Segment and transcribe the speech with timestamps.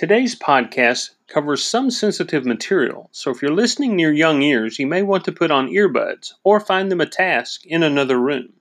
[0.00, 5.02] Today's podcast covers some sensitive material, so if you're listening near young ears, you may
[5.02, 8.54] want to put on earbuds or find them a task in another room.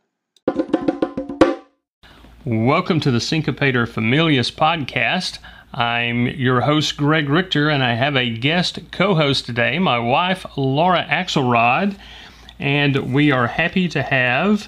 [2.44, 5.40] Welcome to the Syncopator Familius podcast.
[5.74, 10.46] I'm your host, Greg Richter, and I have a guest co host today, my wife,
[10.58, 11.96] Laura Axelrod.
[12.60, 14.68] And we are happy to have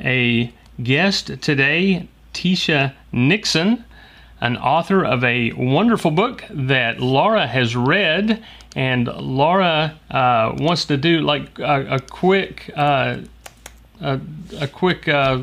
[0.00, 3.84] a guest today, Tisha Nixon,
[4.40, 8.42] an author of a wonderful book that Laura has read.
[8.76, 13.18] And Laura uh, wants to do like a, a quick, uh,
[14.00, 14.20] a,
[14.60, 15.38] a, quick uh,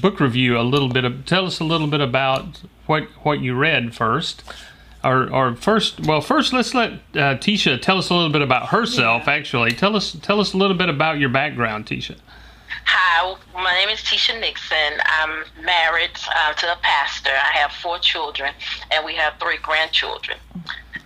[0.00, 0.58] book review.
[0.58, 4.42] A little bit of tell us a little bit about what what you read first.
[5.02, 8.68] Or, or first, well, first let's let uh, Tisha tell us a little bit about
[8.68, 9.24] herself.
[9.26, 9.32] Yeah.
[9.32, 12.16] Actually, tell us tell us a little bit about your background, Tisha.
[12.92, 14.98] Hi, my name is Tisha Nixon.
[15.06, 17.30] I'm married uh, to a pastor.
[17.30, 18.52] I have four children,
[18.92, 20.38] and we have three grandchildren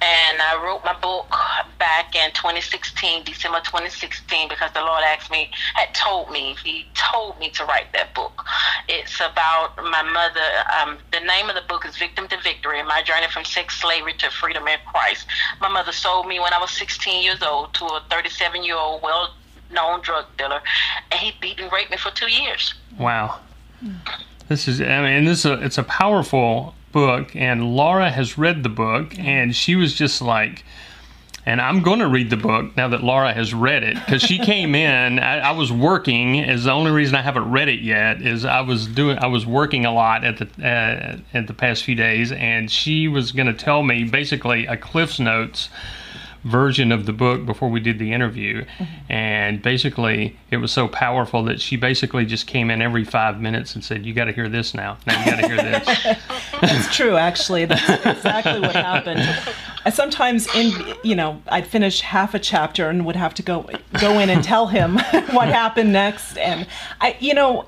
[0.05, 1.33] and I wrote my book
[1.79, 7.39] back in 2016, December 2016, because the Lord asked me, had told me, He told
[7.39, 8.45] me to write that book.
[8.89, 10.45] It's about my mother.
[10.77, 14.15] Um, the name of the book is Victim to Victory: My Journey from Sex Slavery
[14.19, 15.27] to Freedom in Christ.
[15.61, 19.03] My mother sold me when I was 16 years old to a 37 year old,
[19.03, 19.31] well
[19.75, 20.61] known drug dealer,
[21.11, 22.75] and he beat and raped me for two years.
[22.99, 23.41] Wow.
[24.49, 28.63] This is, I mean, this is a, it's a powerful book, and Laura has read
[28.63, 30.65] the book, and she was just like,
[31.47, 34.39] and I'm going to read the book now that Laura has read it because she
[34.39, 35.19] came in.
[35.19, 36.37] I, I, was working.
[36.37, 39.19] Is the only reason I haven't read it yet is I was doing.
[39.19, 43.09] I was working a lot at the uh, at the past few days, and she
[43.09, 45.69] was going to tell me basically a CliffsNotes
[46.45, 48.65] version of the book before we did the interview.
[48.65, 49.13] Mm-hmm.
[49.13, 53.75] And basically, it was so powerful that she basically just came in every five minutes
[53.75, 54.99] and said, You got to hear this now.
[55.07, 56.19] Now you got to hear this.
[56.61, 57.65] That's true, actually.
[57.65, 59.21] That's exactly what happened.
[59.87, 60.73] I sometimes in
[61.03, 63.69] you know I'd finish half a chapter and would have to go
[64.01, 64.99] go in and tell him
[65.33, 66.67] what happened next and
[67.01, 67.67] I you know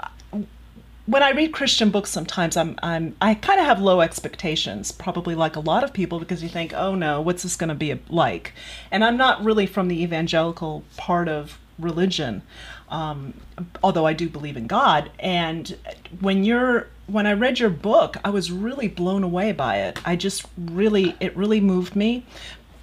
[1.07, 5.35] when I read Christian books, sometimes I'm I'm I kind of have low expectations, probably
[5.35, 7.99] like a lot of people, because you think, oh no, what's this going to be
[8.09, 8.53] like?
[8.91, 12.43] And I'm not really from the evangelical part of religion,
[12.89, 13.35] um,
[13.83, 15.11] although I do believe in God.
[15.21, 15.77] And
[16.21, 20.01] when you're when I read your book, I was really blown away by it.
[20.05, 22.27] I just really it really moved me.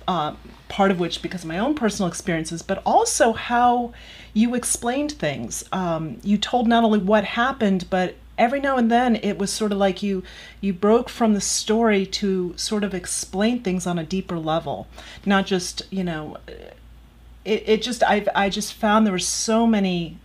[0.05, 0.35] Uh,
[0.67, 3.93] part of which because of my own personal experiences, but also how
[4.33, 5.63] you explained things.
[5.71, 9.71] Um, you told not only what happened, but every now and then it was sort
[9.71, 10.23] of like you
[10.59, 14.87] you broke from the story to sort of explain things on a deeper level,
[15.25, 16.37] not just you know.
[17.45, 20.17] It, it just I I just found there were so many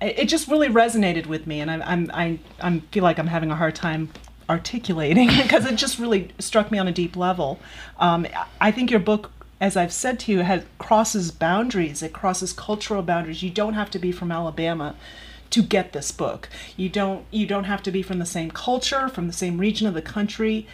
[0.00, 3.50] it just really resonated with me and I, I'm I I feel like I'm having
[3.50, 4.10] a hard time
[4.48, 7.58] articulating because it just really struck me on a deep level.
[7.98, 8.26] Um,
[8.60, 12.02] I think your book as I've said to you, has crosses boundaries.
[12.02, 13.42] It crosses cultural boundaries.
[13.42, 14.94] You don't have to be from Alabama
[15.50, 16.48] to get this book.
[16.76, 19.86] You don't you don't have to be from the same culture, from the same region
[19.86, 20.66] of the country.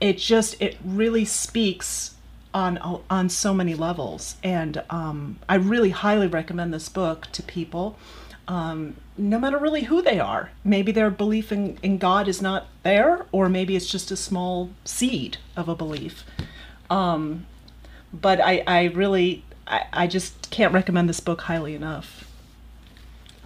[0.00, 2.14] It just it really speaks
[2.52, 2.78] on
[3.08, 7.98] on so many levels, and um, I really highly recommend this book to people.
[8.46, 10.52] Um, no matter really who they are.
[10.64, 14.70] Maybe their belief in, in God is not there, or maybe it's just a small
[14.84, 16.24] seed of a belief.
[16.88, 17.44] Um,
[18.12, 22.30] but I, I really, I, I just can't recommend this book highly enough.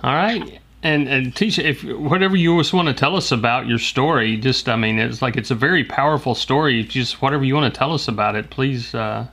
[0.03, 0.61] All right.
[0.83, 4.69] And, and Tisha, if whatever you just want to tell us about your story, just
[4.69, 6.83] I mean, it's like it's a very powerful story.
[6.83, 8.93] Just whatever you want to tell us about it, please.
[8.93, 9.29] Uh...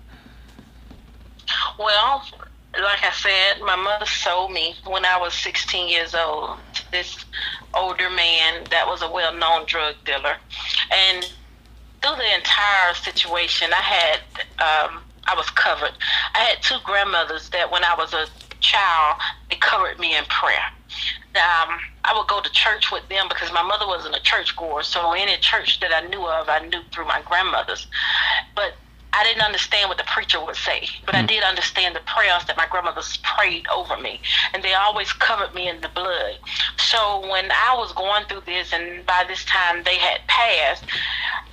[1.79, 2.23] Well,
[2.73, 7.25] like I said, my mother sold me when I was 16 years old to this
[7.73, 10.38] older man that was a well-known drug dealer,
[10.91, 11.23] and
[12.01, 14.19] through the entire situation, I had
[14.91, 15.94] um, I was covered.
[16.34, 18.25] I had two grandmothers that when I was a
[18.59, 20.66] child, they covered me in prayer.
[21.35, 24.81] Um, I would go to church with them because my mother wasn't a church goer.
[24.81, 27.85] So any church that I knew of, I knew through my grandmothers.
[28.55, 28.73] But
[29.14, 31.23] I didn't understand what the preacher would say, but mm.
[31.23, 34.22] I did understand the prayers that my grandmothers prayed over me,
[34.53, 36.37] and they always covered me in the blood.
[36.78, 40.84] So when I was going through this, and by this time they had passed,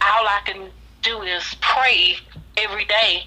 [0.03, 0.71] all I can
[1.03, 2.17] do is pray
[2.57, 3.25] every day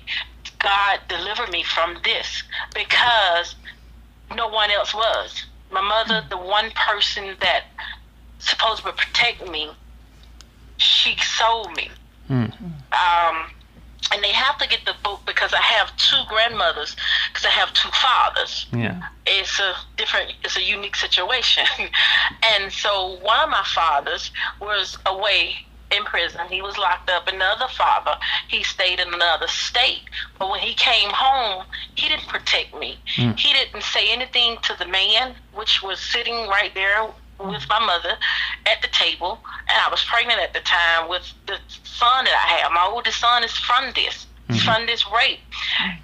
[0.59, 3.55] God deliver me from this because
[4.35, 5.45] no one else was.
[5.71, 7.65] My mother, the one person that
[8.39, 9.71] supposed to protect me,
[10.77, 11.89] she sold me.
[12.29, 12.51] Mm.
[12.91, 13.51] Um,
[14.11, 16.95] and they have to get the book because I have two grandmothers
[17.27, 18.65] because I have two fathers.
[18.71, 21.65] Yeah, it's a different, it's a unique situation.
[22.55, 25.55] and so one of my fathers was away
[25.91, 26.41] in prison.
[26.49, 27.27] He was locked up.
[27.27, 28.15] Another father,
[28.47, 30.03] he stayed in another state.
[30.37, 31.65] But when he came home,
[31.95, 32.99] he didn't protect me.
[33.15, 33.37] Mm.
[33.37, 37.07] He didn't say anything to the man, which was sitting right there
[37.39, 38.17] with my mother
[38.65, 39.39] at the table.
[39.69, 42.71] And I was pregnant at the time with the son that I have.
[42.71, 44.25] My oldest son is from this.
[44.49, 44.65] Mm-hmm.
[44.65, 45.39] From this rape.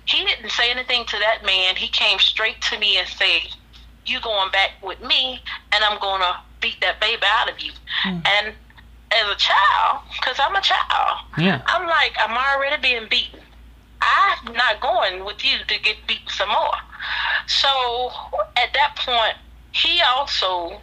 [0.05, 1.75] He didn't say anything to that man.
[1.75, 3.41] He came straight to me and said,
[4.05, 5.41] You going back with me,
[5.71, 7.71] and I'm going to beat that baby out of you.
[8.03, 8.23] Mm.
[8.27, 8.53] And
[9.11, 11.19] as a child, because I'm a child.
[11.37, 11.61] Yeah.
[11.67, 13.39] I'm like, I'm already being beaten.
[14.01, 16.77] I'm not going with you to get beaten some more.
[17.47, 18.11] So
[18.57, 19.35] at that point,
[19.71, 20.81] he also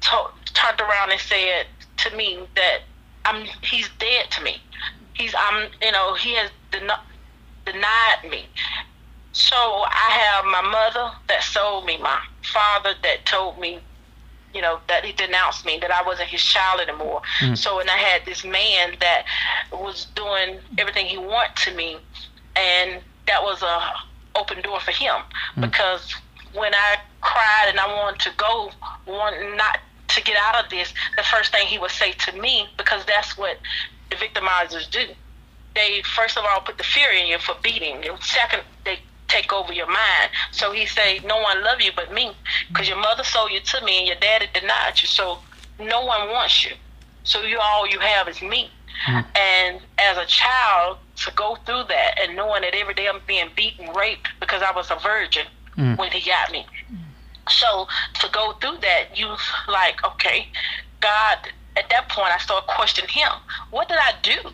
[0.00, 0.10] t-
[0.54, 1.66] turned around and said
[1.98, 2.78] to me that
[3.24, 4.56] I'm he's dead to me.
[5.14, 6.90] He's I'm you know he has den-
[7.64, 8.46] denied me.
[9.32, 13.80] So I have my mother that sold me, my father that told me
[14.56, 17.20] you know, that he denounced me, that I wasn't his child anymore.
[17.40, 17.58] Mm.
[17.58, 19.26] So, and I had this man that
[19.70, 21.98] was doing everything he wanted to me,
[22.56, 23.92] and that was a
[24.34, 25.14] open door for him
[25.56, 25.62] mm.
[25.62, 26.14] because
[26.54, 28.70] when I cried and I wanted to go,
[29.06, 32.66] wanting not to get out of this, the first thing he would say to me,
[32.78, 33.58] because that's what
[34.10, 35.04] the victimizers do.
[35.74, 38.02] They first of all put the fear in you for beating.
[38.20, 40.30] Second, they take over your mind.
[40.52, 42.32] So he said, no one love you but me
[42.68, 45.08] because your mother sold you to me and your daddy denied you.
[45.08, 45.38] So
[45.78, 46.72] no one wants you.
[47.24, 48.70] So you all you have is me.
[49.06, 49.36] Mm-hmm.
[49.36, 53.48] And as a child, to go through that and knowing that every day I'm being
[53.56, 55.46] beaten, raped because I was a virgin
[55.76, 55.94] mm-hmm.
[55.96, 56.66] when he got me.
[57.48, 57.86] So
[58.20, 59.34] to go through that, you
[59.68, 60.48] like, okay,
[61.00, 61.38] God,
[61.76, 63.30] at that point I start questioning him.
[63.70, 64.50] What did I do?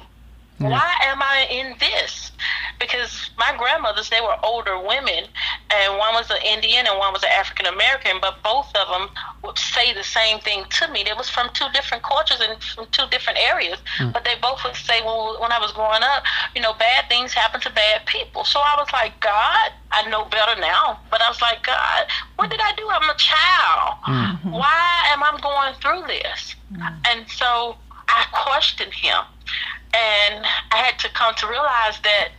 [0.62, 0.70] Yeah.
[0.70, 2.30] Why am I in this?
[2.78, 5.24] Because my grandmothers, they were older women,
[5.70, 9.08] and one was an Indian and one was an African American, but both of them
[9.44, 11.04] would say the same thing to me.
[11.04, 14.12] They was from two different cultures and from two different areas, mm.
[14.12, 16.24] but they both would say, well, when I was growing up,
[16.54, 18.44] you know, bad things happen to bad people.
[18.44, 22.06] So I was like, God, I know better now, but I was like, God,
[22.36, 22.88] what did I do?
[22.90, 23.94] I'm a child.
[24.08, 24.50] Mm-hmm.
[24.50, 26.54] Why am I going through this?
[26.72, 27.00] Mm.
[27.08, 27.76] And so
[28.08, 29.22] I questioned him.
[29.94, 32.30] And I had to come to realize that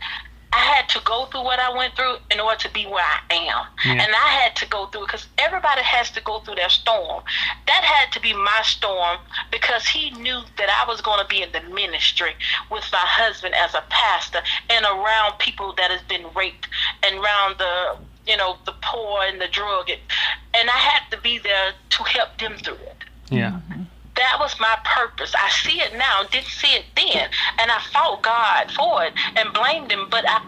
[0.54, 3.34] I had to go through what I went through in order to be where I
[3.34, 3.66] am.
[3.84, 4.04] Yeah.
[4.04, 7.24] And I had to go through it because everybody has to go through their storm.
[7.66, 9.18] That had to be my storm
[9.50, 12.34] because he knew that I was going to be in the ministry
[12.70, 16.68] with my husband as a pastor and around people that has been raped
[17.02, 17.96] and around the
[18.26, 22.38] you know the poor and the drug and I had to be there to help
[22.38, 23.04] them through it.
[23.28, 23.50] Yeah.
[23.50, 23.82] Mm-hmm
[24.16, 25.34] that was my purpose.
[25.34, 27.28] I see it now, didn't see it then.
[27.58, 30.06] And I fought God for it and blamed him.
[30.10, 30.38] But I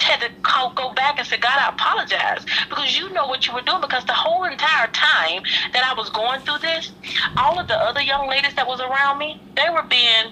[0.00, 3.54] had to call, go back and say, God, I apologize because you know what you
[3.54, 3.80] were doing.
[3.80, 5.42] Because the whole entire time
[5.72, 6.92] that I was going through this,
[7.36, 10.30] all of the other young ladies that was around me, they were being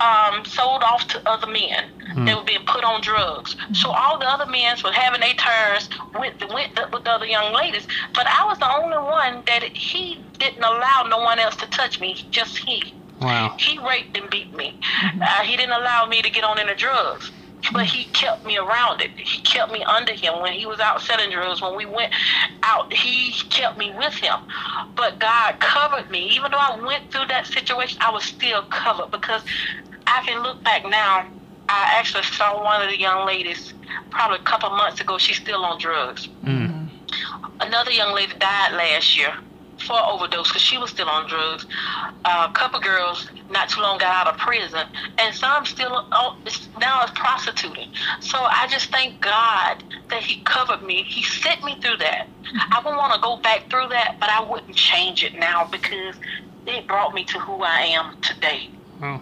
[0.00, 1.84] um, sold off to other men.
[2.18, 2.26] Mm.
[2.26, 3.56] They were being put on drugs.
[3.72, 7.26] So all the other men were having their turns with with the, with the other
[7.26, 11.56] young ladies, but I was the only one that he didn't allow no one else
[11.56, 12.82] to touch me, just he.
[13.20, 13.56] Wow.
[13.58, 14.78] He raped and beat me.
[15.02, 15.22] Mm-hmm.
[15.22, 17.32] Uh, he didn't allow me to get on into drugs
[17.72, 19.10] but he kept me around it.
[19.16, 21.60] He kept me under him when he was out selling drugs.
[21.60, 22.12] When we went
[22.62, 24.34] out, he kept me with him.
[24.96, 26.28] But God covered me.
[26.30, 29.42] Even though I went through that situation, I was still covered because
[30.06, 31.26] I can look back now.
[31.68, 33.74] I actually saw one of the young ladies
[34.10, 35.18] probably a couple months ago.
[35.18, 36.28] She's still on drugs.
[36.44, 36.88] Mm.
[37.60, 39.34] Another young lady died last year
[39.86, 41.66] for overdose because she was still on drugs.
[42.24, 44.86] Uh, a couple girls not too long got out of prison,
[45.18, 46.36] and some still oh,
[46.80, 47.88] now is prostituting.
[48.20, 51.02] So I just thank God that He covered me.
[51.02, 52.28] He sent me through that.
[52.72, 56.16] I wouldn't want to go back through that, but I wouldn't change it now because
[56.66, 58.70] it brought me to who I am today.
[59.02, 59.20] Oh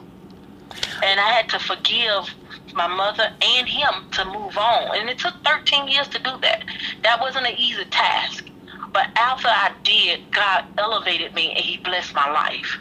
[1.03, 2.35] and I had to forgive
[2.75, 4.97] my mother and him to move on.
[4.99, 6.65] And it took 13 years to do that.
[7.03, 8.45] That wasn't an easy task.
[8.93, 12.79] But after I did, God elevated me and He blessed my life.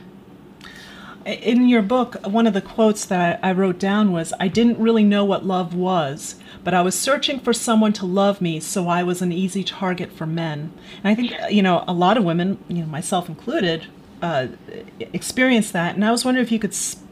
[1.26, 5.04] In your book, one of the quotes that I wrote down was I didn't really
[5.04, 9.02] know what love was, but I was searching for someone to love me, so I
[9.02, 10.72] was an easy target for men.
[11.04, 13.88] And I think, you know, a lot of women, you know, myself included,
[14.22, 14.48] uh,
[15.00, 15.96] experience that.
[15.96, 17.05] And I was wondering if you could speak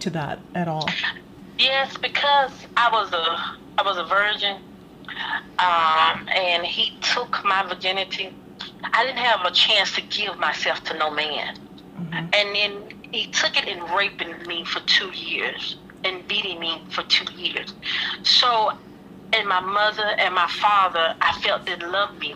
[0.00, 0.88] to that at all?
[1.58, 4.56] Yes, because I was a I was a virgin,
[5.58, 8.32] um, and he took my virginity.
[8.92, 12.14] I didn't have a chance to give myself to no man, mm-hmm.
[12.14, 12.72] and then
[13.12, 17.74] he took it and raping me for two years and beating me for two years.
[18.22, 18.72] So,
[19.32, 22.34] and my mother and my father, I felt didn't love me.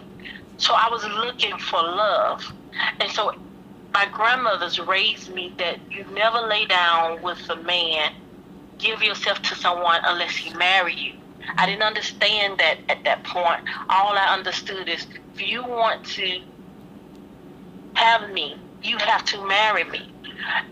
[0.56, 2.52] So I was looking for love,
[3.00, 3.34] and so
[3.94, 8.10] my grandmothers raised me that you never lay down with a man,
[8.78, 11.12] give yourself to someone unless he marry you.
[11.58, 13.60] I didn't understand that at that point.
[13.90, 16.40] All I understood is if you want to
[17.94, 20.00] have me, you have to marry me.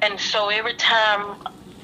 [0.03, 1.37] And so every time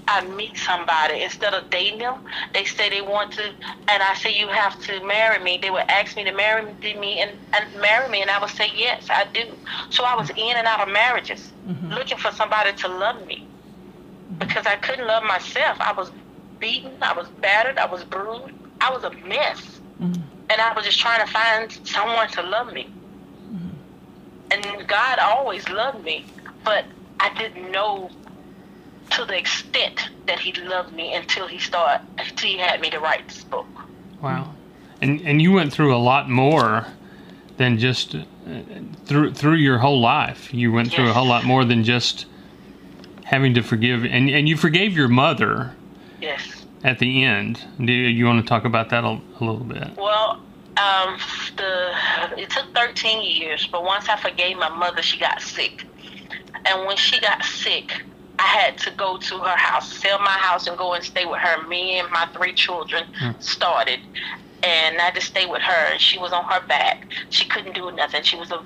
[0.09, 4.39] I meet somebody, instead of dating them, they say they want to, and I say
[4.39, 5.59] you have to marry me.
[5.61, 8.71] They would ask me to marry me and, and marry me, and I would say
[8.75, 9.45] yes, I do.
[9.91, 11.93] So I was in and out of marriages, mm-hmm.
[11.93, 13.49] looking for somebody to love me,
[14.39, 15.79] because I couldn't love myself.
[15.81, 16.13] I was
[16.61, 20.23] beaten, I was battered, I was bruised, I was a mess, mm-hmm.
[20.51, 22.89] and I was just trying to find someone to love me.
[23.51, 23.71] Mm-hmm.
[24.53, 26.27] And God always loved me,
[26.65, 26.85] but
[27.19, 28.09] I didn't know
[29.11, 32.99] to the extent that he loved me until he started until he had me to
[32.99, 33.67] write this book.
[34.21, 34.55] Wow,
[35.01, 36.87] and and you went through a lot more
[37.57, 38.25] than just uh,
[39.05, 40.53] through through your whole life.
[40.53, 42.27] You went through a whole lot more than just
[43.25, 45.75] having to forgive, and and you forgave your mother.
[46.21, 46.65] Yes.
[46.85, 49.97] At the end, do you want to talk about that a, a little bit?
[49.97, 50.41] Well,
[50.77, 51.19] um,
[51.57, 51.93] the
[52.37, 55.85] it took 13 years, but once I forgave my mother, she got sick,
[56.65, 58.03] and when she got sick,
[58.39, 61.41] I had to go to her house, sell my house, and go and stay with
[61.41, 61.67] her.
[61.67, 63.43] Me and my three children mm.
[63.43, 64.01] started,
[64.63, 65.93] and I had to stay with her.
[65.93, 67.07] And she was on her back.
[67.31, 68.23] She couldn't do nothing.
[68.23, 68.63] She was a,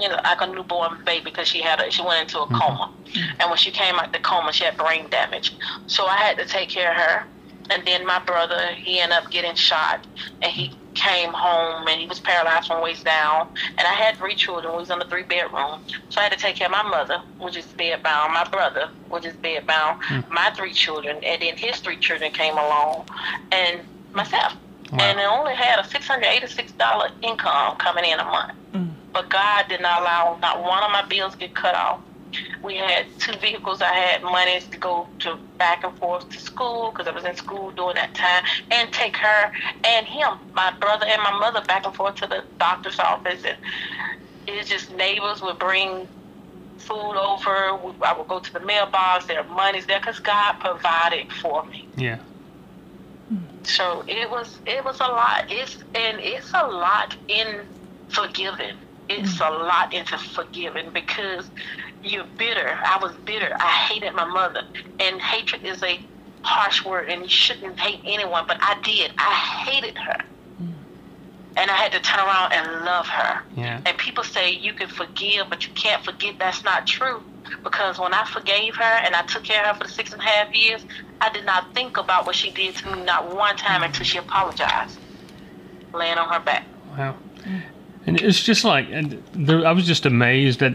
[0.00, 2.56] you know, like a newborn baby because she had a, she went into a mm-hmm.
[2.56, 2.92] coma,
[3.40, 5.54] and when she came out the coma, she had brain damage.
[5.86, 7.26] So I had to take care of her.
[7.70, 10.06] And then my brother, he ended up getting shot,
[10.42, 13.48] and he came home and he was paralyzed from waist down.
[13.76, 14.72] And I had three children.
[14.72, 15.82] We was in a three bedroom.
[16.08, 18.88] So I had to take care of my mother, which is bed bound, my brother,
[19.08, 20.28] which is bed bound, mm.
[20.30, 23.08] my three children, and then his three children came along,
[23.52, 23.80] and
[24.12, 24.54] myself.
[24.92, 25.00] Wow.
[25.00, 28.52] And I only had a $686 income coming in a month.
[28.72, 28.90] Mm.
[29.12, 32.00] But God did not allow not one of my bills get cut off.
[32.62, 33.82] We had two vehicles.
[33.82, 37.36] I had money to go to back and forth to school because I was in
[37.36, 39.52] school during that time, and take her
[39.84, 43.44] and him, my brother and my mother, back and forth to the doctor's office.
[43.44, 43.56] And
[44.46, 46.08] it's just neighbors would bring
[46.78, 47.50] food over.
[48.02, 49.26] I would go to the mailbox.
[49.26, 51.88] Their money's there because God provided for me.
[51.96, 52.18] Yeah.
[53.64, 55.46] So it was it was a lot.
[55.48, 57.60] It's and it's a lot in
[58.08, 58.76] forgiving.
[59.08, 59.48] It's mm.
[59.48, 61.48] a lot into forgiving because
[62.04, 62.78] you're bitter.
[62.84, 63.56] I was bitter.
[63.58, 64.62] I hated my mother.
[65.00, 66.00] And hatred is a
[66.42, 69.12] harsh word, and you shouldn't hate anyone, but I did.
[69.16, 69.32] I
[69.66, 70.18] hated her.
[70.62, 70.72] Mm.
[71.56, 73.42] And I had to turn around and love her.
[73.56, 73.80] Yeah.
[73.86, 76.38] And people say you can forgive, but you can't forget.
[76.38, 77.22] That's not true.
[77.62, 80.20] Because when I forgave her and I took care of her for the six and
[80.20, 80.84] a half years,
[81.20, 83.86] I did not think about what she did to me not one time mm.
[83.86, 84.98] until she apologized,
[85.92, 86.66] laying on her back.
[86.96, 87.16] Wow.
[88.06, 90.74] And it's just like I was just amazed at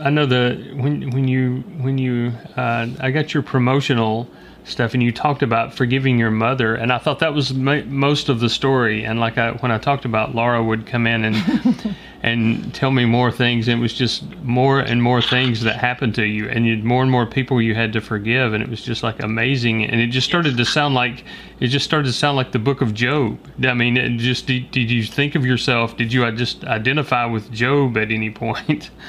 [0.00, 4.28] I know the when when you when you uh, I got your promotional
[4.64, 8.28] stuff and you talked about forgiving your mother and I thought that was ma- most
[8.28, 9.04] of the story.
[9.04, 13.04] And like I, when I talked about Laura would come in and and tell me
[13.04, 16.64] more things and it was just more and more things that happened to you and
[16.64, 19.84] you more and more people you had to forgive and it was just like amazing.
[19.84, 21.24] And it just started to sound like
[21.58, 23.38] it just started to sound like the book of Job.
[23.64, 25.96] I mean it just did, did you think of yourself?
[25.96, 28.90] Did you just identify with Job at any point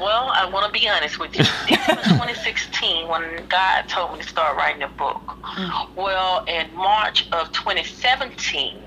[0.00, 1.44] Well, I want to be honest with you.
[1.68, 5.20] This was 2016 when God told me to start writing a book.
[5.56, 5.94] Mm.
[5.94, 8.78] Well, in March of 2017,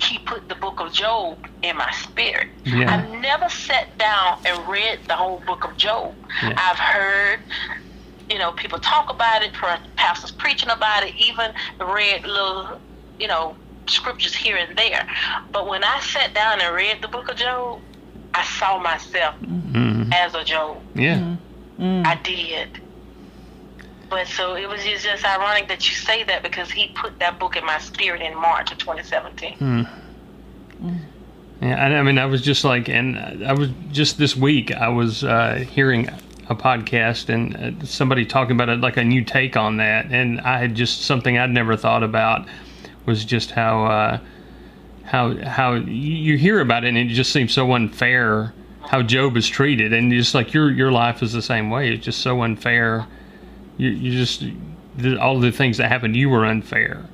[0.00, 2.48] He put the book of Job in my spirit.
[2.64, 2.94] Yeah.
[2.94, 6.14] I've never sat down and read the whole book of Job.
[6.42, 6.54] Yeah.
[6.56, 7.40] I've heard
[8.30, 9.52] you know, people talk about it,
[9.96, 12.78] pastors preaching about it, even read little,
[13.18, 13.56] you know,
[13.86, 15.06] scriptures here and there.
[15.50, 17.80] But when I sat down and read the book of Job,
[18.38, 20.12] I saw myself mm-hmm.
[20.12, 20.80] as a Job.
[20.94, 21.36] Yeah.
[21.78, 22.06] Mm-hmm.
[22.06, 22.80] I did.
[24.08, 27.40] But so it was just, just ironic that you say that because he put that
[27.40, 29.56] book in my spirit in March of 2017.
[29.58, 29.88] Mm.
[31.60, 35.24] Yeah, I mean, I was just like, and I was just this week, I was
[35.24, 36.08] uh, hearing
[36.48, 40.06] a podcast and uh, somebody talking about it, like a new take on that.
[40.12, 42.46] And I had just something I'd never thought about
[43.04, 43.84] was just how.
[43.84, 44.18] Uh,
[45.08, 49.46] how how you hear about it and it just seems so unfair how Job is
[49.48, 49.92] treated.
[49.92, 51.92] And just like your your life is the same way.
[51.92, 53.06] It's just so unfair.
[53.76, 54.44] You you just
[55.20, 57.04] all the things that happened to you were unfair.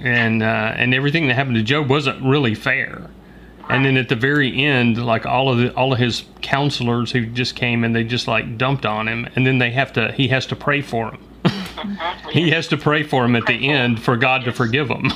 [0.00, 3.10] And uh, and everything that happened to Job wasn't really fair.
[3.68, 7.26] And then at the very end like all of the all of his counselors who
[7.26, 9.28] just came and they just like dumped on him.
[9.36, 11.18] And then they have to he has to pray for Mhm.
[12.30, 14.04] He has to pray for him at Pray the for end him.
[14.04, 15.08] for God to forgive him.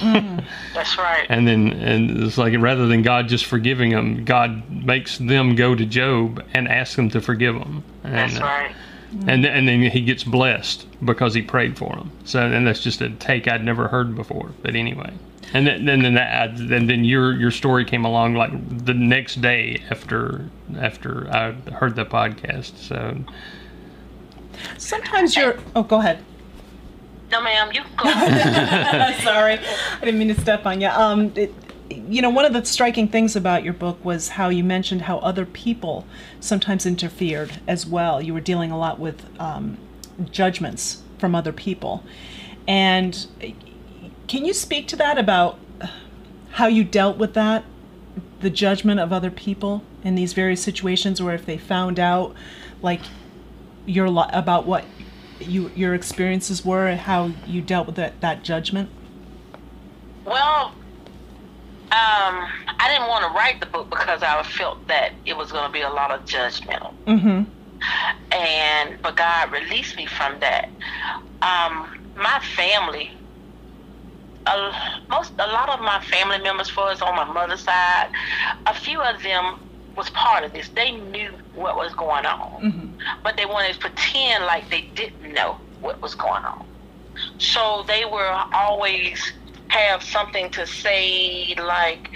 [0.75, 1.27] That's right.
[1.29, 5.75] and then and it's like rather than God just forgiving him, God makes them go
[5.75, 7.83] to Job and ask him to forgive him.
[8.05, 8.75] And, That's uh, right.
[9.27, 12.11] and and then he gets blessed because he prayed for him.
[12.25, 14.51] So and that's just a take I'd never heard before.
[14.63, 15.13] But anyway,
[15.53, 18.53] and then then then, that, and then your your story came along like
[18.85, 22.77] the next day after after I heard the podcast.
[22.79, 23.19] So
[24.79, 25.57] Sometimes you're.
[25.75, 26.23] Oh, go ahead.
[27.33, 28.05] No, ma'am, you go.
[29.25, 30.89] Sorry, I didn't mean to step on you.
[30.89, 31.55] Um, it,
[31.89, 35.17] you know, one of the striking things about your book was how you mentioned how
[35.21, 36.07] other people
[36.41, 38.21] sometimes interfered as well.
[38.21, 39.79] You were dealing a lot with um,
[40.31, 42.05] judgments from other people,
[42.69, 43.27] and
[44.29, 45.59] can you speak to that about
[46.51, 47.65] how you dealt with that,
[48.41, 52.35] the judgment of other people in these various situations, or if they found out,
[52.83, 53.01] like
[53.87, 54.85] your li- about what
[55.47, 58.91] you your experiences were and how you dealt with that, that judgment?
[60.25, 60.75] Well,
[61.93, 65.67] um, I didn't want to write the book because I felt that it was going
[65.67, 66.95] to be a lot of judgmental.
[67.07, 67.43] Mm-hmm.
[68.33, 70.69] and but God released me from that.
[71.43, 73.11] Um, my family,
[74.47, 78.11] a, most a lot of my family members, for us on my mother's side,
[78.67, 79.59] a few of them
[79.97, 80.69] was part of this.
[80.71, 82.87] They knew what was going on, Mm-hmm.
[83.25, 86.65] but they wanted to pretend like they didn't know what was going on.
[87.39, 89.19] So they were always
[89.69, 92.09] have something to say, like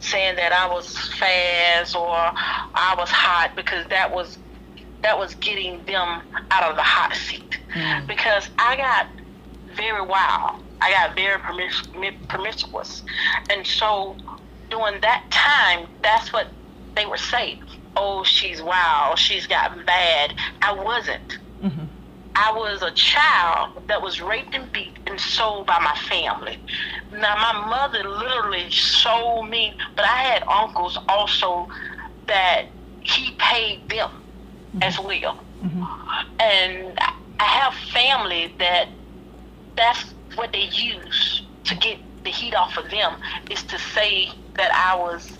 [0.00, 4.38] saying that I was fast or I was hot, because that was
[5.02, 7.58] that was getting them out of the hot seat.
[8.06, 9.06] Because I got
[9.76, 10.62] very wild.
[10.80, 13.02] I got very promis- promiscuous,
[13.50, 14.16] and so
[14.70, 16.52] during that time, that's what
[16.98, 17.62] they were saying.
[17.96, 19.18] Oh, she's wild.
[19.18, 20.34] She's gotten bad.
[20.62, 21.38] I wasn't.
[21.62, 21.84] Mm-hmm.
[22.34, 26.58] I was a child that was raped and beat and sold by my family.
[27.12, 31.68] Now, my mother literally sold me, but I had uncles also
[32.26, 32.66] that
[33.00, 34.22] he paid them
[34.82, 35.40] as well.
[36.38, 36.98] And
[37.40, 38.88] I have family that
[39.76, 43.14] that's what they use to get the heat off of them
[43.50, 45.37] is to say that I was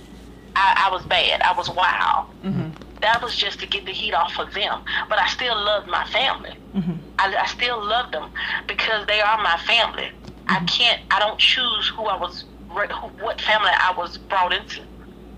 [0.58, 2.26] I, I was bad, I was wild.
[2.42, 2.70] Mm-hmm.
[3.00, 4.82] That was just to get the heat off of them.
[5.08, 6.56] But I still loved my family.
[6.74, 6.94] Mm-hmm.
[7.18, 8.30] I, I still love them
[8.66, 10.10] because they are my family.
[10.48, 10.66] I mm-hmm.
[10.66, 11.00] can't.
[11.10, 14.82] I don't choose who I was, who, what family I was brought into,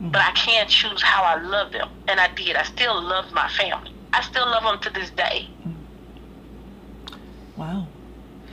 [0.01, 2.57] but I can't choose how I love them, and I did.
[2.57, 3.93] I still love my family.
[4.13, 5.49] I still love them to this day.
[7.57, 7.87] Wow.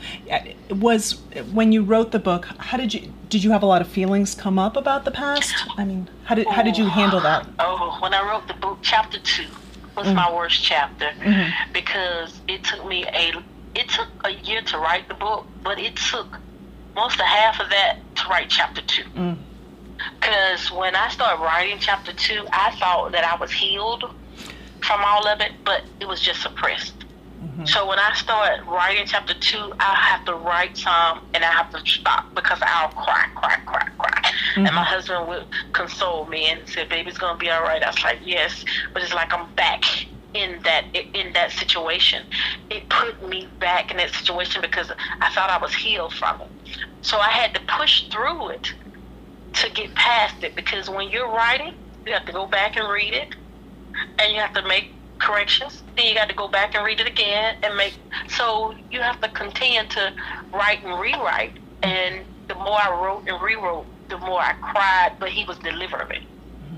[0.01, 1.21] Yeah, it Uh, was
[1.53, 4.35] when you wrote the book, how did you did you have a lot of feelings
[4.35, 5.53] come up about the past?
[5.77, 7.47] I mean, how did how did you handle that?
[7.59, 9.47] Oh, oh when I wrote the book, chapter two
[9.95, 10.15] was mm.
[10.15, 11.71] my worst chapter mm-hmm.
[11.73, 13.33] because it took me a
[13.75, 16.39] it took a year to write the book, but it took
[16.95, 19.03] most of half of that to write chapter two.
[19.15, 19.37] Mm.
[20.19, 24.03] Because when I started writing chapter two, I thought that I was healed
[24.81, 26.96] from all of it, but it was just suppressed.
[27.43, 27.65] Mm-hmm.
[27.65, 31.71] So when I start writing chapter two, I have to write some and I have
[31.71, 34.31] to stop because I'll cry, cry, cry, cry.
[34.55, 34.77] And my mm-hmm.
[34.79, 38.19] husband would console me and say, "Baby, it's gonna be all right." I was like,
[38.23, 39.83] "Yes," but it's like I'm back
[40.33, 42.23] in that in that situation.
[42.69, 46.49] It put me back in that situation because I thought I was healed from it.
[47.01, 48.73] So I had to push through it
[49.53, 51.73] to get past it because when you're writing,
[52.05, 53.35] you have to go back and read it,
[54.19, 55.83] and you have to make corrections.
[55.95, 57.93] Then you got to go back and read it again and make.
[58.29, 60.13] So you have to continue to
[60.53, 61.53] write and rewrite.
[61.83, 65.13] And the more I wrote and rewrote, the more I cried.
[65.19, 66.25] But he was delivering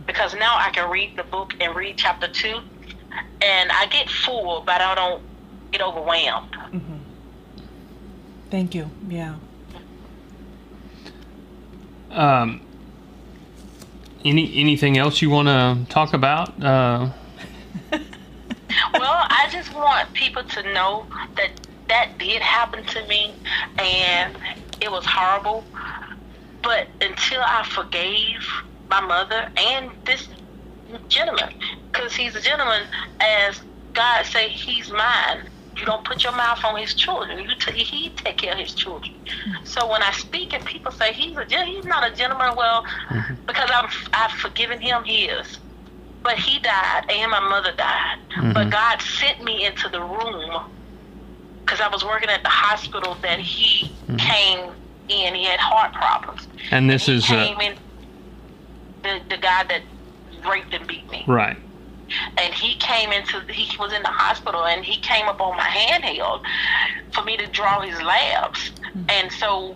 [0.06, 2.60] because now I can read the book and read chapter two,
[3.42, 5.22] and I get full, but I don't
[5.72, 6.56] get overwhelmed.
[8.50, 8.90] Thank you.
[9.08, 9.36] Yeah.
[12.10, 12.62] Um,
[14.26, 16.62] any anything else you want to talk about?
[16.62, 17.10] Uh,
[18.94, 21.06] well, I just want people to know
[21.38, 21.52] that
[21.90, 23.34] that did happen to me
[23.78, 24.34] and
[24.82, 25.66] it was horrible.
[26.62, 28.40] But until I forgave
[28.90, 30.28] my mother and this
[31.08, 31.50] gentleman,
[31.92, 32.82] because he's a gentleman,
[33.20, 33.62] as
[33.94, 35.48] God say, he's mine.
[35.78, 37.40] You don't put your mouth on his children.
[37.40, 39.12] You t- he take care of his children.
[39.64, 43.36] So when I speak and people say he's a he's not a gentleman, well, mm-hmm.
[43.48, 45.58] because I'm I've forgiven him, he is.
[46.22, 48.18] But he died and my mother died.
[48.54, 50.70] But God sent me into the room
[51.62, 54.72] because I was working at the hospital that he came
[55.08, 55.36] in.
[55.36, 56.48] He had heart problems.
[56.72, 57.76] and this he is came in.
[59.04, 59.82] The the guy that
[60.48, 61.24] raped and beat me.
[61.28, 61.58] right.
[62.38, 65.64] and he came into he was in the hospital and he came up on my
[65.64, 66.44] handheld
[67.14, 69.04] for me to draw his labs mm-hmm.
[69.10, 69.76] and so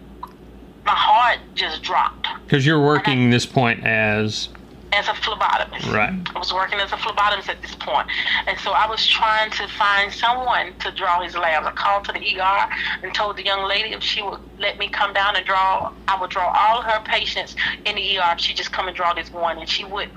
[0.85, 4.49] my heart just dropped because you're working I, this point as
[4.93, 5.91] as a phlebotomist.
[5.91, 6.13] Right.
[6.35, 8.07] I was working as a phlebotomist at this point.
[8.47, 11.65] And so I was trying to find someone to draw his labs.
[11.65, 12.69] I called to the ER
[13.01, 16.19] and told the young lady if she would let me come down and draw, I
[16.19, 19.31] would draw all her patients in the ER if she just come and draw this
[19.31, 19.57] one.
[19.57, 20.13] And she wouldn't.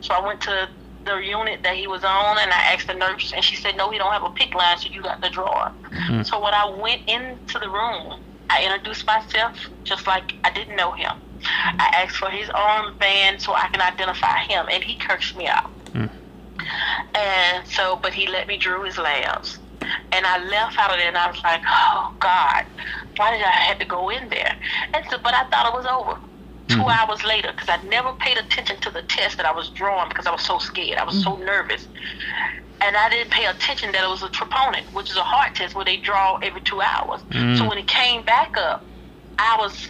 [0.00, 0.68] So I went to
[1.04, 3.88] the unit that he was on and I asked the nurse and she said, no,
[3.88, 5.72] we don't have a PICC line, so you got the drawer.
[5.90, 6.22] Mm-hmm.
[6.22, 10.92] So when I went into the room, I introduced myself just like I didn't know
[10.92, 11.16] him.
[11.44, 15.70] I asked for his armband so I can identify him, and he cursed me out.
[15.92, 16.10] Mm.
[17.14, 19.58] And so, but he let me drew his labs.
[20.12, 22.66] And I left out of there, and I was like, oh, God,
[23.16, 24.56] why did I have to go in there?
[24.92, 26.20] And so, but I thought it was over.
[26.68, 27.10] Two mm-hmm.
[27.10, 30.26] hours later, because I never paid attention to the test that I was drawing because
[30.26, 30.98] I was so scared.
[30.98, 31.38] I was mm-hmm.
[31.40, 31.88] so nervous.
[32.82, 35.74] And I didn't pay attention that it was a troponin, which is a heart test
[35.74, 37.22] where they draw every two hours.
[37.22, 37.56] Mm-hmm.
[37.56, 38.84] So when it came back up,
[39.38, 39.88] I was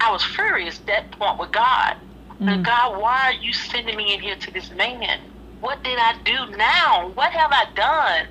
[0.00, 1.94] I was furious at that point with God.
[2.40, 2.64] Mm.
[2.64, 5.18] God, why are you sending me in here to this man?
[5.60, 7.10] What did I do now?
[7.14, 8.26] What have I done?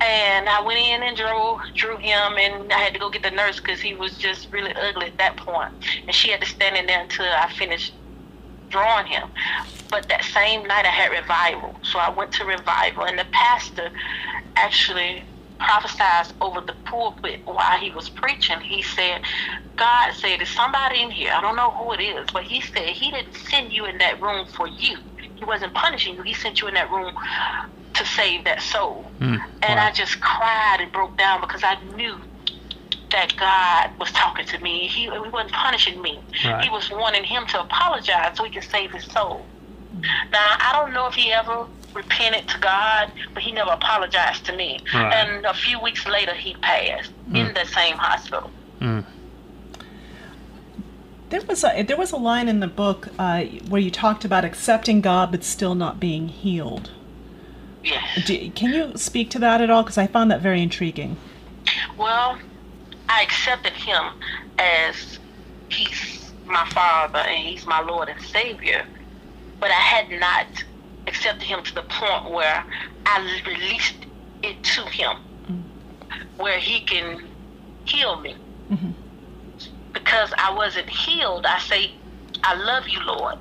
[0.00, 3.32] And I went in and drew drew him, and I had to go get the
[3.32, 5.70] nurse because he was just really ugly at that point.
[6.06, 7.94] And she had to stand in there until I finished
[8.70, 9.28] drawing him.
[9.90, 13.90] But that same night I had revival, so I went to revival, and the pastor
[14.56, 15.24] actually
[15.64, 18.56] prophesied over the pulpit while he was preaching.
[18.60, 19.20] He said,
[19.76, 21.30] God said, There's somebody in here.
[21.34, 24.20] I don't know who it is, but he said he didn't send you in that
[24.20, 24.96] room for you.
[25.36, 26.22] He wasn't punishing you.
[26.22, 27.12] He sent you in that room
[27.94, 29.10] to save that soul.
[29.20, 29.86] Mm, and wow.
[29.86, 32.16] I just cried and broke down because I knew
[33.12, 34.88] that God was talking to me.
[34.88, 36.18] He, he wasn't punishing me.
[36.44, 36.64] Right.
[36.64, 39.46] He was wanting him to apologize so he could save his soul.
[40.32, 44.56] Now, I don't know if he ever repented to God, but he never apologized to
[44.56, 44.80] me.
[44.94, 45.12] Right.
[45.12, 47.36] And a few weeks later, he passed mm.
[47.36, 48.50] in the same hospital.
[48.80, 49.04] Mm.
[51.30, 54.44] There was a there was a line in the book uh, where you talked about
[54.44, 56.90] accepting God but still not being healed.
[57.82, 58.26] Yes.
[58.26, 59.82] Do, can you speak to that at all?
[59.82, 61.16] Because I found that very intriguing.
[61.96, 62.38] Well,
[63.08, 64.12] I accepted Him
[64.58, 65.18] as
[65.68, 68.84] He's my Father and He's my Lord and Savior,
[69.58, 70.46] but I had not
[71.06, 72.64] accepted him to the point where
[73.06, 74.06] I released
[74.42, 76.42] it to him, mm-hmm.
[76.42, 77.24] where he can
[77.84, 78.36] heal me.
[78.70, 78.90] Mm-hmm.
[79.92, 81.92] Because I wasn't healed, I say,
[82.42, 83.38] I love you, Lord.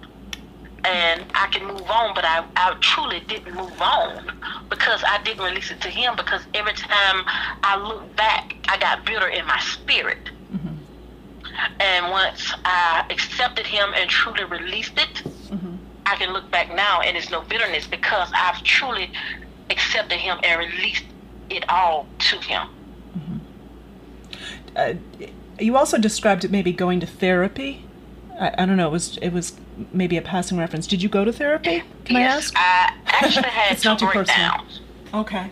[0.83, 4.31] And I can move on, but I, I truly didn't move on
[4.67, 6.15] because I didn't release it to him.
[6.15, 7.23] Because every time
[7.63, 10.31] I look back, I got bitter in my spirit.
[10.51, 10.75] Mm-hmm.
[11.79, 15.21] And once I accepted him and truly released it,
[16.11, 19.11] I can look back now and it's no bitterness because I've truly
[19.69, 21.05] accepted Him and released
[21.49, 22.67] it all to Him.
[23.17, 23.37] Mm-hmm.
[24.75, 24.93] Uh,
[25.57, 27.85] you also described it maybe going to therapy.
[28.37, 28.89] I, I, don't know.
[28.89, 29.53] It was it was
[29.93, 30.85] maybe a passing reference.
[30.85, 31.83] Did you go to therapy?
[32.03, 32.97] Can yes, I ask?
[33.07, 34.81] I actually had it's not too breakdowns.
[35.07, 35.21] Personal.
[35.21, 35.49] Okay.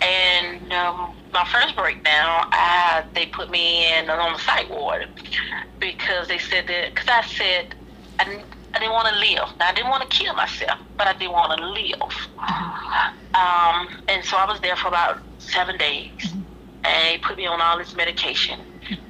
[0.00, 5.08] And um, my first breakdown, I, they put me in on the psych ward
[5.78, 7.74] because they said that because I said
[8.20, 8.42] I,
[8.74, 9.48] I didn't want to live.
[9.60, 12.12] I didn't want to kill myself, but I didn't want to live.
[13.34, 16.10] Um, and so I was there for about seven days.
[16.18, 16.40] Mm-hmm.
[16.84, 18.58] And they put me on all this medication.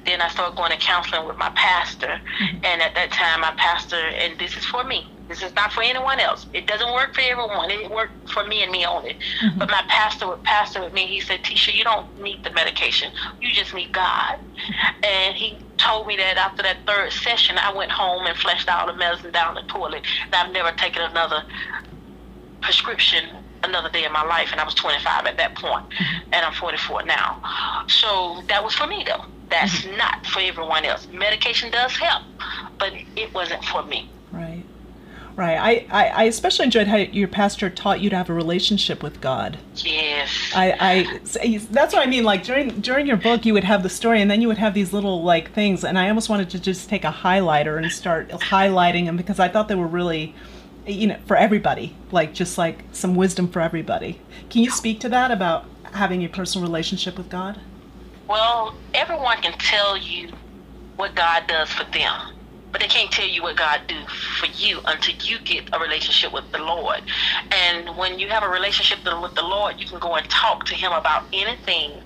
[0.05, 2.21] Then I started going to counseling with my pastor.
[2.39, 2.65] Mm-hmm.
[2.65, 5.81] And at that time, my pastor, and this is for me, this is not for
[5.81, 6.45] anyone else.
[6.53, 7.71] It doesn't work for everyone.
[7.71, 9.17] It worked for me and me only.
[9.41, 9.59] Mm-hmm.
[9.59, 11.07] But my pastor would pastor with me.
[11.07, 13.11] He said, Tisha, you don't need the medication.
[13.41, 14.39] You just need God.
[15.03, 18.87] And he told me that after that third session, I went home and flushed all
[18.87, 20.03] the medicine down the toilet.
[20.25, 21.43] And I've never taken another
[22.61, 23.25] prescription
[23.63, 24.49] another day in my life.
[24.51, 26.33] And I was 25 at that mm-hmm.
[26.33, 27.85] and I'm 44 now.
[27.87, 29.25] So that was for me, though.
[29.49, 29.97] That's mm-hmm.
[29.97, 31.07] not for everyone else.
[31.07, 32.23] Medication does help,
[32.77, 34.09] but it wasn't for me.
[35.35, 35.57] Right.
[35.57, 39.19] I, I, I, especially enjoyed how your pastor taught you to have a relationship with
[39.19, 39.57] God.
[39.77, 40.29] Yes.
[40.55, 41.19] I, I
[41.71, 42.23] that's what I mean.
[42.23, 44.75] Like during during your book, you would have the story, and then you would have
[44.75, 48.29] these little like things, and I almost wanted to just take a highlighter and start
[48.29, 50.35] highlighting them because I thought they were really,
[50.85, 51.95] you know, for everybody.
[52.11, 54.21] Like just like some wisdom for everybody.
[54.51, 57.59] Can you speak to that about having a personal relationship with God?
[58.27, 60.29] Well, everyone can tell you
[60.95, 62.33] what God does for them
[62.73, 63.97] but they can't tell you what God do
[64.39, 67.01] for you until you get a relationship with the Lord.
[67.69, 70.75] And when you have a relationship with the Lord, you can go and talk to
[70.75, 72.01] Him about anything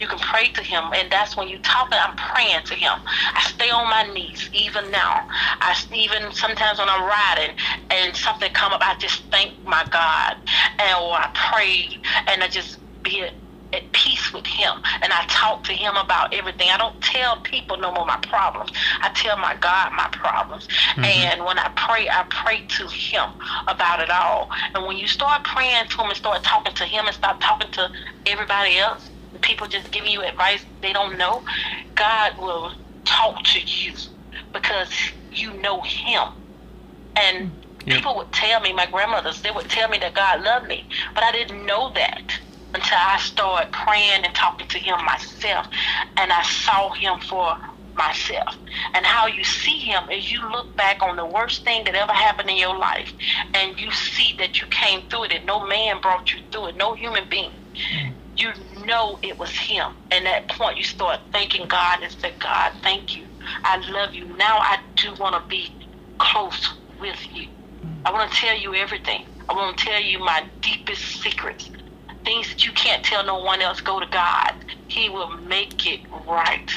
[0.00, 1.88] You can pray to Him, and that's when you talk.
[1.92, 2.92] I'm praying to Him.
[3.36, 5.12] I stay on my knees even now.
[5.62, 7.54] I even sometimes when I'm riding
[7.90, 10.34] and something come up, I just thank my God,
[10.80, 11.88] and or I pray,
[12.32, 13.26] and I just be
[13.72, 16.68] at peace with him and I talk to him about everything.
[16.70, 18.72] I don't tell people no more my problems.
[19.00, 20.68] I tell my God my problems.
[20.68, 21.04] Mm-hmm.
[21.04, 23.30] And when I pray, I pray to him
[23.68, 24.50] about it all.
[24.74, 27.70] And when you start praying to him and start talking to him and stop talking
[27.72, 27.90] to
[28.26, 29.08] everybody else,
[29.40, 31.42] people just giving you advice they don't know,
[31.94, 32.72] God will
[33.04, 33.92] talk to you
[34.52, 34.90] because
[35.32, 36.28] you know him.
[37.16, 37.50] And
[37.84, 37.96] yep.
[37.96, 41.24] people would tell me, my grandmothers, they would tell me that God loved me, but
[41.24, 42.38] I didn't know that
[42.74, 45.66] until I started praying and talking to him myself.
[46.16, 47.56] And I saw him for
[47.96, 48.58] myself.
[48.94, 52.12] And how you see him is you look back on the worst thing that ever
[52.12, 53.12] happened in your life
[53.54, 56.76] and you see that you came through it and no man brought you through it,
[56.76, 57.50] no human being.
[58.36, 58.52] You
[58.86, 59.92] know it was him.
[60.10, 63.24] And at that point you start thanking God and say, God, thank you.
[63.64, 64.24] I love you.
[64.38, 65.66] Now I do want to be
[66.18, 66.68] close
[67.00, 67.46] with you.
[68.04, 69.20] I want to tell you everything.
[69.48, 71.70] I want to tell you my deepest secrets
[72.24, 74.54] things that you can't tell no one else, go to God.
[74.88, 76.70] He will make it right.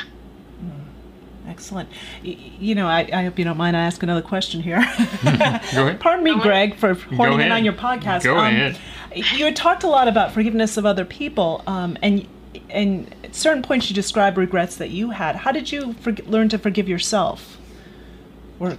[0.59, 1.49] Hmm.
[1.49, 1.89] Excellent.
[2.23, 4.79] You know, I, I, hope you don't mind I ask another question here.
[5.23, 5.99] Go ahead.
[5.99, 8.23] Pardon me, Greg, for horning in on your podcast.
[8.23, 8.79] Go um, ahead.
[9.13, 12.27] You had talked a lot about forgiveness of other people, um, and
[12.69, 15.35] and at certain points you describe regrets that you had.
[15.37, 17.57] How did you for, learn to forgive yourself?
[18.59, 18.77] Or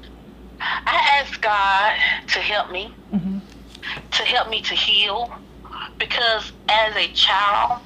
[0.61, 1.97] I asked God
[2.29, 3.39] to help me, mm-hmm.
[4.11, 5.33] to help me to heal,
[5.99, 7.83] because as a child,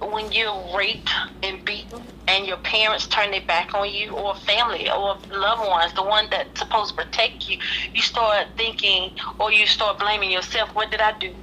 [0.00, 1.10] when you're raped
[1.42, 5.92] and beaten and your parents turn their back on you or family or loved ones,
[5.94, 7.58] the one that's supposed to protect you,
[7.94, 10.68] you start thinking or you start blaming yourself.
[10.74, 11.34] What did I do?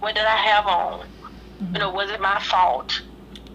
[0.00, 1.00] What did I have on?
[1.00, 1.74] Mm-hmm.
[1.74, 3.00] You know, was it my fault?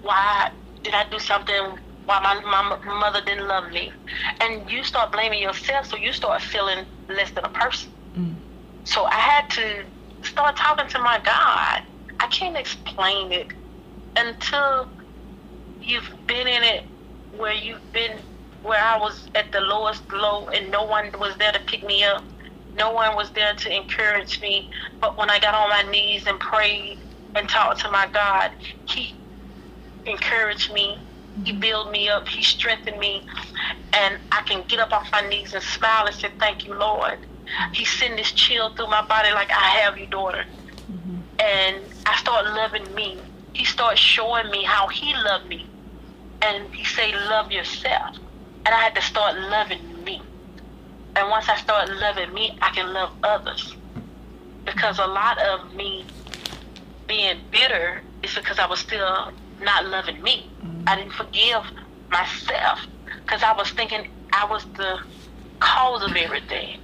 [0.01, 0.51] Why
[0.83, 3.91] did I do something why my, my mother didn't love me?
[4.39, 7.91] And you start blaming yourself, so you start feeling less than a person.
[8.15, 8.33] Mm-hmm.
[8.83, 9.83] So I had to
[10.25, 11.83] start talking to my God.
[12.19, 13.47] I can't explain it
[14.15, 14.89] until
[15.81, 16.83] you've been in it
[17.37, 18.17] where you've been
[18.63, 22.03] where I was at the lowest low and no one was there to pick me
[22.03, 22.23] up.
[22.75, 24.71] No one was there to encourage me.
[24.99, 26.97] But when I got on my knees and prayed
[27.35, 28.51] and talked to my God,
[28.87, 29.13] He
[30.05, 30.97] encouraged me.
[31.43, 31.59] He mm-hmm.
[31.59, 32.27] built me up.
[32.27, 33.25] He strengthened me.
[33.93, 37.19] And I can get up off my knees and smile and say, Thank you, Lord.
[37.73, 40.45] He sent this chill through my body like I have you, daughter.
[40.91, 41.15] Mm-hmm.
[41.39, 43.17] And I start loving me.
[43.53, 45.67] He starts showing me how he loved me.
[46.41, 48.17] And he say, love yourself.
[48.65, 50.21] And I had to start loving me.
[51.15, 53.75] And once I start loving me, I can love others.
[54.65, 56.05] Because a lot of me
[57.07, 59.31] being bitter is because I was still
[59.61, 60.49] not loving me.
[60.63, 60.89] Mm-hmm.
[60.89, 61.63] I didn't forgive
[62.09, 62.79] myself
[63.23, 64.99] because I was thinking I was the
[65.59, 66.79] cause of everything.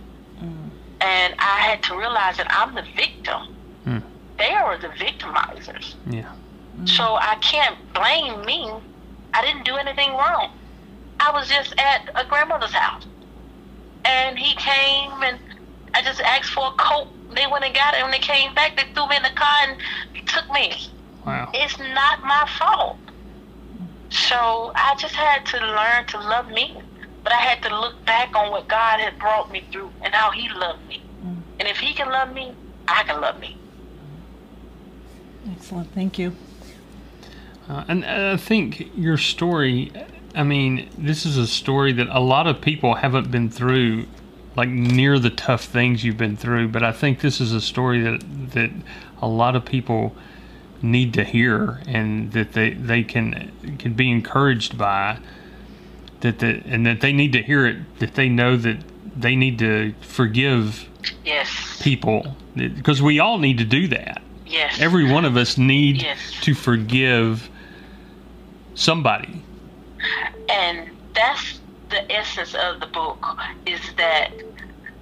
[1.02, 3.42] And I had to realize that I'm the victim.
[3.86, 4.04] Mm.
[4.38, 5.96] They are the victimizers.
[6.08, 6.32] Yeah.
[6.80, 6.88] Mm.
[6.88, 8.72] So I can't blame me.
[9.34, 10.52] I didn't do anything wrong.
[11.20, 13.06] I was just at a grandmother's house.
[14.06, 15.40] And he came and
[15.94, 17.08] I just asked for a coat.
[17.36, 17.98] They went and got it.
[17.98, 19.78] And when they came back, they threw me in the car and
[20.28, 20.74] took me.
[21.26, 21.50] Wow.
[21.54, 22.98] It's not my fault.
[24.10, 26.82] So I just had to learn to love me.
[27.24, 30.32] But I had to look back on what God had brought me through and how
[30.32, 31.04] He loved me.
[31.24, 31.38] Mm.
[31.60, 32.54] And if He can love me,
[32.88, 33.58] I can love me.
[35.52, 35.94] Excellent.
[35.94, 36.36] Thank you.
[37.70, 39.92] Uh, and I think your story,
[40.36, 44.08] I mean, this is a story that a lot of people haven't been through,
[44.56, 46.70] like near the tough things you've been through.
[46.70, 48.72] But I think this is a story that, that
[49.22, 50.16] a lot of people
[50.82, 55.20] need to hear and that they, they can, can be encouraged by
[56.22, 58.78] that the, and that they need to hear it that they know that
[59.16, 60.88] they need to forgive
[61.26, 61.82] yes.
[61.82, 64.22] people because we all need to do that.
[64.46, 64.80] Yes.
[64.80, 66.20] Every one of us need yes.
[66.42, 67.50] to forgive
[68.76, 69.44] somebody.
[70.50, 73.24] And that's the essence of the book
[73.66, 74.32] is that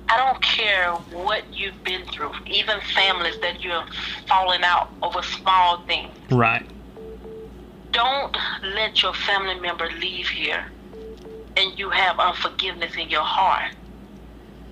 [0.10, 3.86] I don't care what you've been through, even families that you're
[4.27, 6.12] falling out over small things.
[6.32, 6.65] Right.
[7.91, 8.36] Don't
[8.75, 10.65] let your family member leave here
[11.60, 13.76] and you have unforgiveness in your heart.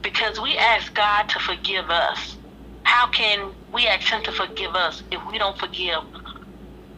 [0.01, 2.37] Because we ask God to forgive us.
[2.83, 5.99] How can we ask Him to forgive us if we don't forgive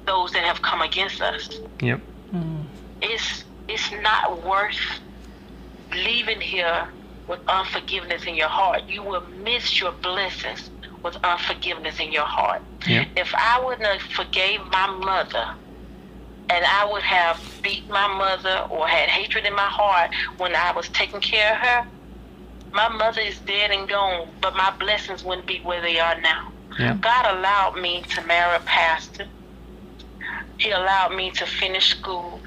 [0.05, 1.49] those that have come against us?
[1.81, 2.01] Yep.
[2.33, 2.65] Mm.
[3.01, 5.01] It's it's not worth
[5.93, 6.87] leaving here
[7.27, 8.81] with unforgiveness in your heart.
[8.87, 10.69] You will miss your blessings
[11.03, 12.61] with unforgiveness in your heart.
[12.85, 13.07] Yep.
[13.15, 15.45] If I wouldn't have forgave my mother
[16.49, 20.71] and I would have beat my mother or had hatred in my heart when I
[20.75, 21.85] was taking care of her,
[22.73, 26.51] my mother is dead and gone, but my blessings wouldn't be where they are now.
[26.77, 26.97] Yeah.
[27.01, 29.25] God allowed me to marry a pastor.
[30.57, 32.39] He allowed me to finish school,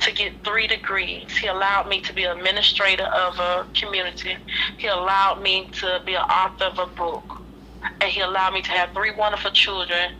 [0.00, 1.36] to get three degrees.
[1.40, 4.36] He allowed me to be an administrator of a community.
[4.78, 7.40] He allowed me to be an author of a book.
[8.00, 10.10] And he allowed me to have three wonderful children.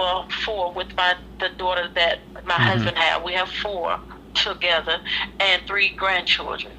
[0.00, 3.24] Well, four with my the daughter that my husband had.
[3.24, 3.98] We have four
[4.34, 4.98] together
[5.40, 6.74] and three grandchildren.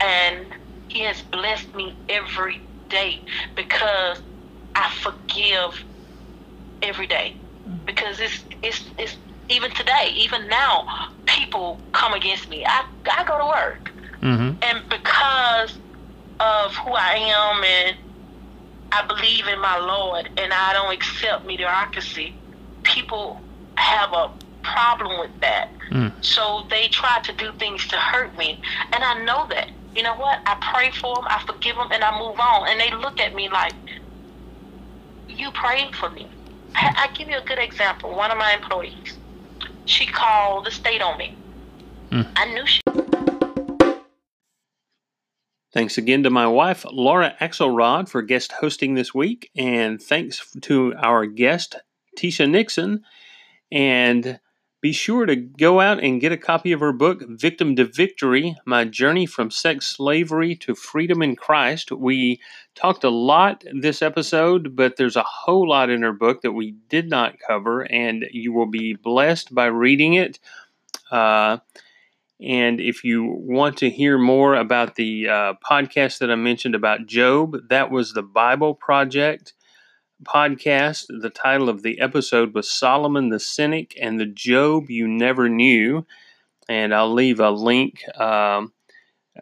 [0.00, 0.46] And
[0.88, 2.56] he has blessed me every
[2.90, 3.20] day
[3.56, 4.22] because
[4.76, 5.84] I forgive
[6.82, 7.34] every day
[7.86, 9.16] because it's it's it's
[9.50, 10.84] even today, even now,
[11.26, 12.64] people come against me.
[12.66, 12.84] I
[13.18, 14.56] I go to work, Mm-hmm.
[14.62, 15.78] and because
[16.40, 17.96] of who I am, and
[18.96, 22.34] I believe in my Lord, and I don't accept mediocrity,
[22.82, 23.38] people
[23.74, 24.30] have a
[24.62, 25.68] problem with that.
[25.90, 26.12] Mm.
[26.24, 28.58] So they try to do things to hurt me,
[28.92, 29.70] and I know that.
[29.94, 30.38] You know what?
[30.46, 32.68] I pray for them, I forgive them, and I move on.
[32.68, 33.74] And they look at me like,
[35.28, 36.26] "You prayed for me."
[36.74, 38.14] I, I give you a good example.
[38.14, 39.12] One of my employees,
[39.84, 41.34] she called the state on me.
[42.12, 42.26] Mm.
[42.36, 42.80] I knew she.
[45.72, 49.50] Thanks again to my wife, Laura Axelrod, for guest hosting this week.
[49.56, 51.76] And thanks to our guest,
[52.16, 53.02] Tisha Nixon.
[53.70, 54.40] And
[54.80, 58.56] be sure to go out and get a copy of her book, Victim to Victory
[58.64, 61.90] My Journey from Sex Slavery to Freedom in Christ.
[61.90, 62.40] We
[62.76, 66.76] talked a lot this episode, but there's a whole lot in her book that we
[66.88, 70.38] did not cover, and you will be blessed by reading it.
[71.10, 71.58] Uh,
[72.40, 77.06] and if you want to hear more about the uh, podcast that I mentioned about
[77.06, 79.54] Job, that was the Bible Project
[80.22, 81.06] podcast.
[81.08, 86.06] The title of the episode was Solomon the Cynic and the Job You Never Knew.
[86.68, 88.72] And I'll leave a link um,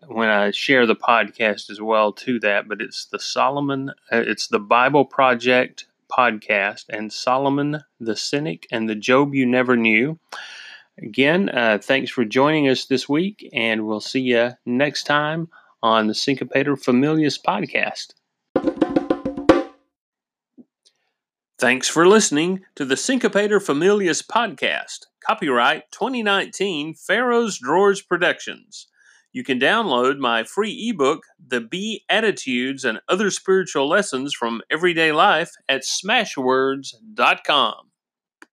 [0.07, 2.68] when I share the podcast as well to that.
[2.68, 8.88] But it's the Solomon, uh, it's the Bible Project podcast, and Solomon the Cynic and
[8.88, 10.18] the Job You Never Knew.
[10.98, 15.48] Again, uh, thanks for joining us this week, and we'll see you next time
[15.83, 18.14] on the Syncopator Familius podcast.
[21.59, 25.07] Thanks for listening to the Syncopator Familius podcast.
[25.26, 28.87] Copyright 2019 Pharaoh's Drawers Productions.
[29.33, 35.11] You can download my free ebook, The Bee Attitudes and Other Spiritual Lessons from Everyday
[35.11, 37.74] Life, at smashwords.com.